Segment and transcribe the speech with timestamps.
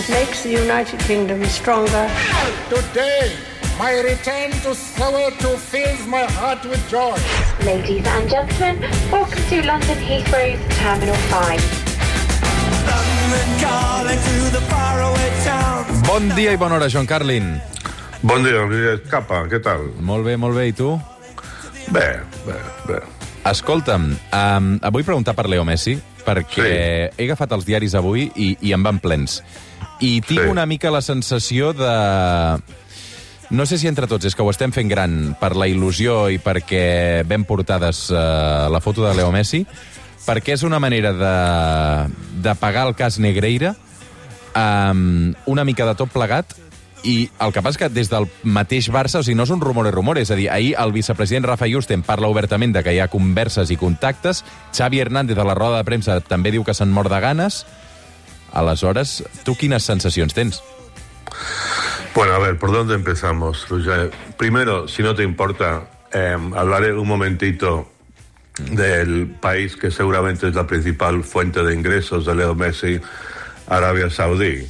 [0.00, 2.08] It makes the United Kingdom stronger.
[2.72, 3.36] Today,
[3.78, 7.16] my return to Soweto fills my heart with joy.
[7.68, 8.80] Ladies and gentlemen,
[9.12, 11.60] welcome to London Heathrow's Terminal 5.
[16.08, 17.60] Bon dia i bona hora, Joan Carlin.
[18.24, 19.90] Bon dia, Lluís Capa, què tal?
[20.00, 20.70] Molt bé, molt bé.
[20.72, 20.94] I tu?
[21.92, 22.08] Bé,
[22.48, 22.56] bé,
[22.88, 22.98] bé.
[23.52, 27.12] Escolta'm, um, avui preguntar per Leo Messi, perquè Sí.
[27.16, 29.42] he agafat els diaris avui i, i em van plens.
[30.00, 30.48] I tinc Sí.
[30.48, 31.92] una mica la sensació de...
[33.50, 36.38] No sé si entre tots és que ho estem fent gran per la il·lusió i
[36.38, 39.64] perquè vam portades uh, la foto de Leo Messi,
[40.22, 41.34] perquè és una manera de,
[42.46, 43.74] de pagar el cas Negreira,
[44.54, 46.54] um, una mica de tot plegat,
[47.02, 49.88] i el que passa que des del mateix Barça, o sigui, no és un rumor
[49.88, 53.00] i rumor, és a dir, ahir el vicepresident Rafa Yusten parla obertament de que hi
[53.00, 54.44] ha converses i contactes,
[54.76, 57.64] Xavi Hernández a la roda de premsa també diu que se'n mor de ganes,
[58.52, 60.62] aleshores, tu quines sensacions tens?
[62.14, 64.10] Bueno, a ver, ¿por dónde empezamos, Roger?
[64.36, 67.90] Primero, si no te importa, eh, hablaré un momentito
[68.58, 73.00] del país que seguramente es la principal fuente de ingresos de Leo Messi,
[73.68, 74.66] Arabia Saudí.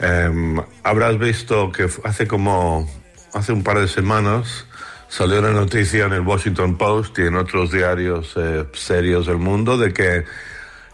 [0.00, 2.88] Eh, habrás visto que hace como
[3.32, 4.66] hace un par de semanas
[5.08, 9.76] salió una noticia en el Washington Post y en otros diarios eh, serios del mundo
[9.76, 10.24] de que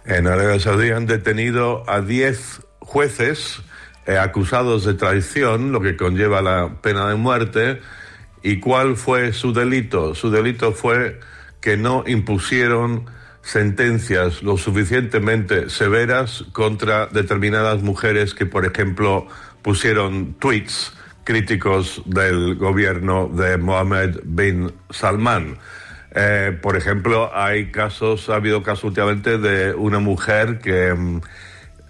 [0.09, 3.61] en Arabia Saudí han detenido a 10 jueces
[4.07, 7.81] eh, acusados de traición, lo que conlleva la pena de muerte.
[8.43, 10.15] ¿Y cuál fue su delito?
[10.15, 11.21] Su delito fue
[11.61, 13.05] que no impusieron
[13.43, 19.27] sentencias lo suficientemente severas contra determinadas mujeres que, por ejemplo,
[19.61, 25.59] pusieron tweets críticos del gobierno de Mohammed bin Salman.
[26.15, 31.21] Eh, por ejemplo, hay casos, ha habido casos últimamente de una mujer que mm,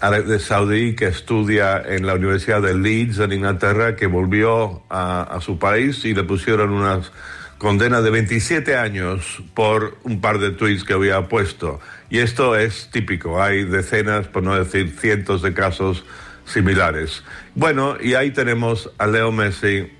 [0.01, 5.59] de Saudí que estudia en la Universidad de Leeds en Inglaterra que volvió a, su
[5.59, 7.11] país y le pusieron unas
[7.59, 11.81] condena de 27 años por un par de tweets que había puesto.
[12.09, 16.05] Y esto es típico, hay decenas, por no decir cientos de casos
[16.45, 17.25] similares.
[17.57, 19.91] Bueno, y ahí tenemos a Leo Messi,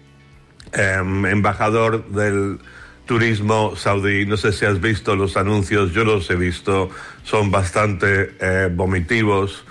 [0.73, 2.61] em, embajador del
[3.09, 4.25] turismo saudí.
[4.27, 6.91] No sé si has visto los anuncios, yo los he visto,
[7.25, 9.65] son bastante eh, vomitivos.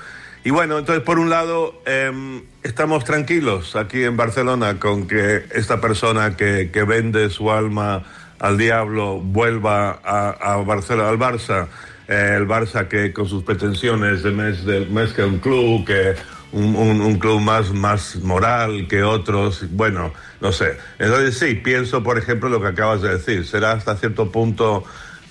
[0.43, 5.79] Y bueno, entonces por un lado em, estamos tranquilos aquí en Barcelona con que esta
[5.79, 8.03] persona que, que vende su alma
[8.39, 11.67] al diablo vuelva a, Barcelona, al Barça.
[12.07, 16.15] Eh, el Barça que con sus pretensiones de mes, de, mes que un club, que
[16.51, 20.77] un, un- un club más, más moral que otros, bueno, no sé.
[20.99, 24.83] Entonces sí, pienso, por ejemplo, lo que acabas de decir, será hasta cierto punto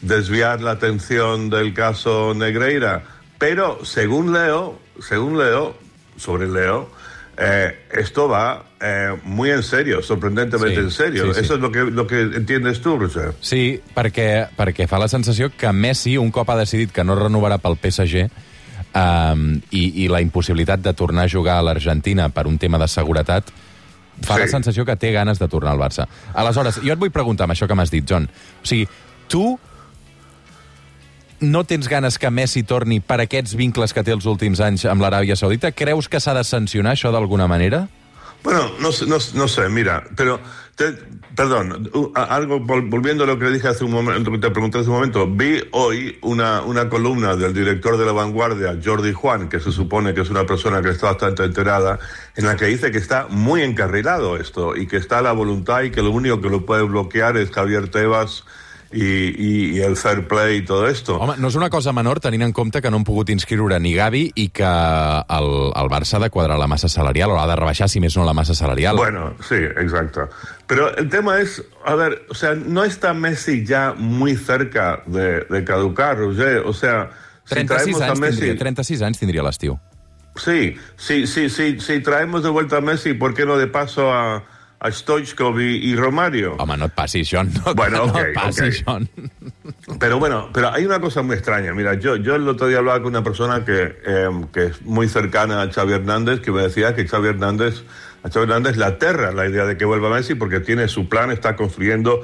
[0.03, 3.03] desviar la atención del caso Negreira,
[3.39, 5.77] pero según Leo, según Leo,
[6.17, 6.91] sobre Leo,
[7.39, 11.25] eh, esto va eh, muy en serio, sorprendentemente Sí, en serio.
[11.27, 11.41] sí, sí.
[11.41, 13.35] Eso es lo que, lo que entiendes tú, Roger.
[13.41, 17.59] Sí, perquè, perquè fa la sensació que Messi, un cop ha decidit que no renovarà
[17.61, 18.29] pel PSG,
[18.97, 22.89] um, i, i la impossibilitat de tornar a jugar a l'Argentina per un tema de
[22.89, 23.53] seguretat,
[24.23, 24.41] fa Sí.
[24.41, 26.07] la sensació que té ganes de tornar al Barça.
[26.33, 28.25] Aleshores, jo et vull preguntar amb això que m'has dit, John.
[28.63, 28.89] O sigui,
[29.29, 29.59] tu
[31.41, 35.03] no tens ganes que Messi torni per aquests vincles que té els últims anys amb
[35.05, 35.71] l'Aràbia Saudita?
[35.77, 37.87] Creus que s'ha de sancionar això d'alguna manera?
[38.47, 38.91] Bueno, no,
[39.35, 40.39] no, sé, mira, pero,
[40.77, 40.93] te-
[41.35, 44.95] perdón, algo, vol- volviendo a lo que dije hace un momento, te pregunté hace un
[44.95, 49.73] momento, vi hoy una, una columna del director de La Vanguardia, Jordi Juan, que se
[49.73, 51.99] supone que es una persona que está bastante enterada,
[52.37, 55.91] en la que dice que está muy encarrilado esto y que está la voluntad y
[55.91, 58.45] que lo único que lo puede bloquear es Javier Tebas
[58.93, 61.17] y, y- y el fair play y todo esto.
[61.19, 63.95] Home, no és una cosa menor tenint en compte que no han pogut inscriure ni
[63.95, 67.57] Gavi i que el, el Barça ha de quadrar la massa salarial o l'ha de
[67.57, 68.97] rebaixar, si més no, la massa salarial.
[68.97, 70.29] Bueno, sí, exacto.
[70.67, 75.41] Pero el tema es, a ver, o sea, no está Messi ya muy cerca de,
[75.51, 76.59] de caducar, Roger.
[76.67, 77.11] O sea,
[77.45, 77.67] si 36
[77.97, 79.79] traemos a anys Messi, tindria, 36 anys tindria l'estiu.
[80.37, 84.13] sí, sí, sí, sí, sí, traemos de vuelta a Messi, ¿por qué no de paso
[84.13, 84.45] a
[84.85, 86.57] Stoichkov y, y Romario?
[86.59, 87.51] Home, no et passis, John.
[87.65, 88.85] No, Bueno, no ok, et passis, ok.
[88.87, 89.09] John.
[89.99, 91.73] Pero bueno, pero hay una cosa muy extraña.
[91.73, 95.09] Mira, yo, yo el otro día hablaba con una persona que, eh, que es muy
[95.09, 97.83] cercana a Xavi Hernández, que me decía que Xavi Hernández,
[98.23, 101.31] a Xavi Hernández le aterra la idea de que vuelva Messi porque tiene su plan,
[101.31, 102.21] está construyendo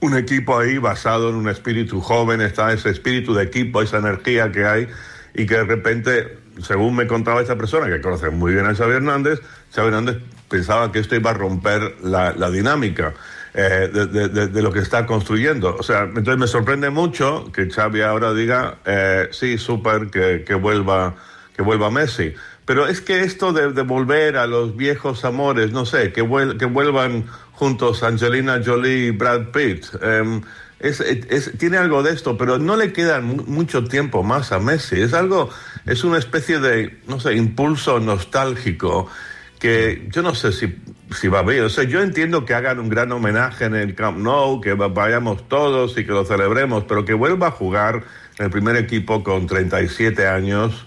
[0.00, 4.52] un equipo ahí basado en un espíritu joven, está ese espíritu de equipo, esa energía
[4.52, 4.88] que hay,
[5.34, 8.92] y que de repente, según me contaba esa persona, que conoce muy bien a Xavi
[8.92, 9.40] Hernández,
[9.74, 10.18] Xavi Hernández
[10.48, 13.14] pensaba que esto iba a romper la, la dinámica
[13.54, 15.76] eh, de, de- de- de lo que está construyendo.
[15.78, 20.54] O sea, entonces me sorprende mucho que Xavi ahora diga, eh, sí, súper, que, que
[20.54, 21.14] vuelva,
[21.56, 22.34] que vuelva Messi.
[22.64, 26.66] Pero es que esto de, volver a los viejos amores, no sé, que, vuel- que
[26.66, 30.42] vuelvan juntos Angelina Jolie y Brad Pitt, em,
[30.78, 34.58] es, es- tiene algo de esto, pero no le queda mu- mucho tiempo más a
[34.60, 35.00] Messi.
[35.00, 35.48] Es algo,
[35.86, 39.08] es una especie de, no sé, impulso nostálgico
[39.58, 40.76] que yo no sé si,
[41.14, 41.62] si va a haber.
[41.62, 44.88] O sea, yo entiendo que hagan un gran homenaje en el Camp Nou, que va-
[44.88, 48.04] vayamos todos y que lo celebremos, pero que vuelva a jugar
[48.38, 50.86] en el primer equipo con 37 años.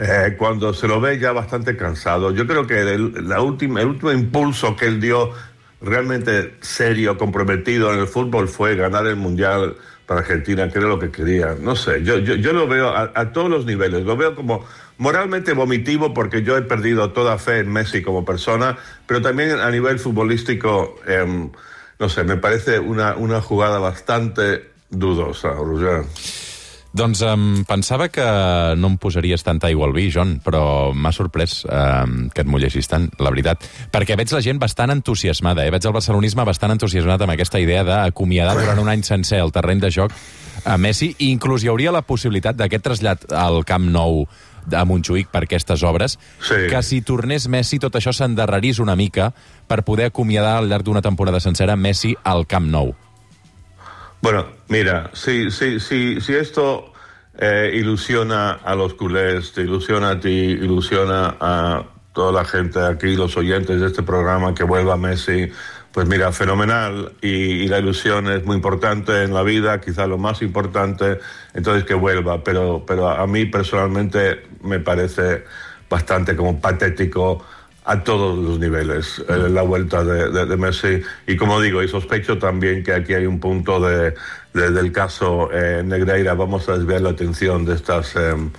[0.00, 3.88] eh, cuando se lo ve ya bastante cansado, yo creo que el, la última, el
[3.88, 5.32] último impulso que él dio
[5.80, 9.76] realmente serio, comprometido en el fútbol fue ganar el Mundial
[10.06, 11.56] para Argentina, que era lo que quería.
[11.60, 14.64] No sé, yo, yo, yo lo veo a, a todos los niveles, lo veo como
[14.98, 19.70] moralmente vomitivo porque yo he perdido toda fe en Messi como persona, pero también a
[19.70, 21.50] nivel futbolístico, em,
[21.98, 26.04] no sé, me parece una, una jugada bastante dudosa, Roger.
[26.98, 28.24] Doncs um, pensava que
[28.80, 32.88] no em posaries tanta aigua al vi, John, però m'ha sorprès um, que et mullessis
[32.88, 33.66] tant, la veritat.
[33.92, 35.70] Perquè veig la gent bastant entusiasmada, eh?
[35.70, 39.84] veig el barcelonisme bastant entusiasmat amb aquesta idea d'acomiadar durant un any sencer el terreny
[39.84, 40.16] de joc
[40.64, 44.24] a Messi, i inclús hi hauria la possibilitat d'aquest trasllat al Camp Nou
[44.72, 46.54] a Montjuïc per aquestes obres, Sí.
[46.70, 49.32] que si tornés Messi tot això s'endarrerís una mica
[49.66, 52.94] per poder acomiadar al llarg d'una temporada sencera Messi al Camp Nou.
[54.20, 56.92] Bueno, mira, si, si, si, si esto
[57.38, 63.14] eh, ilusiona a los culés, te ilusiona a ti, ilusiona a toda la gente aquí,
[63.14, 65.52] los oyentes de este programa, que vuelva Messi,
[65.98, 67.10] pues mira, fenomenal.
[67.20, 71.18] Y, la ilusión es muy importante en la vida, quizá lo más importante,
[71.54, 72.44] entonces que vuelva.
[72.44, 75.42] Pero, pero a mí personalmente me parece
[75.90, 77.44] bastante como patético
[77.84, 82.84] a todos los niveles eh, la vuelta de, Messi y como digo y sospecho también
[82.84, 84.14] que aquí hay un punto de,
[84.52, 88.50] de- del caso eh, Negreira vamos a desviar la atención de estas em,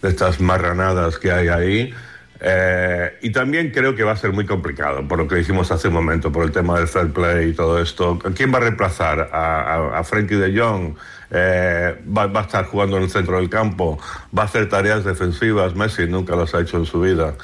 [0.00, 1.94] de estas marranadas que hay ahí
[2.40, 5.88] Eh, y también creo que va a ser muy complicado por lo que dijimos hace
[5.88, 8.18] un momento por el tema del fair play y todo esto.
[8.34, 10.96] Quién va a reemplazar a, a, a Frankie de Jong
[11.28, 13.98] Eh, va, va a estar jugando en el centro del campo
[14.30, 17.34] va a hacer tareas defensivas Messi nunca las ha hecho en su vida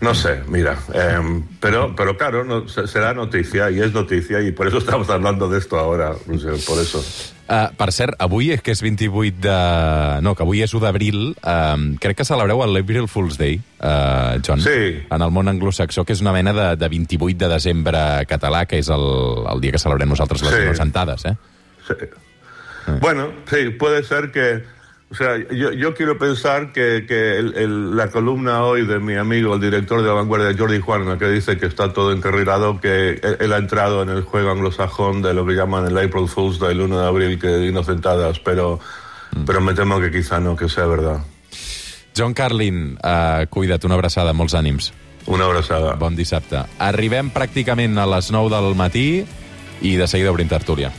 [0.00, 4.52] no sé, mira, em, pero, pero claro, no, se- será noticia y es noticia y
[4.52, 7.02] por eso estamos hablando de esto ahora, por eso.
[7.48, 10.20] Uh, per cert, avui és que és 28 de...
[10.20, 11.36] No, que avui és 1 d'abril.
[11.46, 14.58] Um, crec que celebreu el April Fool's Day, uh, John.
[14.60, 15.04] Sí.
[15.06, 18.80] En el món anglosaxó, que és una mena de, de 28 de desembre català, que
[18.82, 19.06] és el,
[19.46, 20.62] el dia que celebrem nosaltres les Sí.
[20.66, 21.36] innocentades, eh?
[21.86, 22.10] Sí.
[23.00, 24.64] Bueno, sí, puede ser que,
[25.08, 29.14] o sea, yo, yo quiero pensar que, que el- el- la columna hoy de mi
[29.14, 33.10] amigo, el director de la vanguardia, Jordi Juan, que dice que está todo encarrilado, que
[33.22, 36.58] él, él ha entrado en el juego anglosajón de lo que llaman el April Fool's
[36.58, 38.80] del 1 de abril, que de inocentadas, pero,
[39.46, 41.20] pero me temo que quizá no, que sea verdad.
[42.16, 44.92] John Carlin, uh, cuida't, una abraçada, molts ànims.
[45.26, 45.94] Una abrazada.
[45.98, 46.62] Bon dissabte.
[46.78, 49.24] Arribem pràcticament a les 9 del matí
[49.82, 50.92] i de seguida obrim tertúlia.